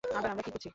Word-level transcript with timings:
আবার 0.17 0.29
আমরা 0.33 0.43
কী 0.45 0.51
খুঁজছি? 0.53 0.69